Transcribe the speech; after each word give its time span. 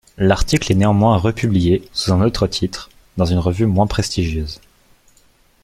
L'article 0.17 0.71
est 0.71 0.75
néanmoins 0.75 1.15
re-publié, 1.17 1.87
sous 1.93 2.11
un 2.11 2.21
autre 2.21 2.47
titre, 2.47 2.89
dans 3.17 3.25
une 3.25 3.37
revue 3.37 3.67
moins 3.67 3.85
prestigieuse. 3.85 4.59